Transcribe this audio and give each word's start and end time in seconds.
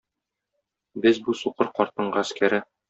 Без 1.05 1.21
бу 1.29 1.39
сукыр 1.43 1.71
картның 1.79 2.13
гаскәре. 2.19 2.67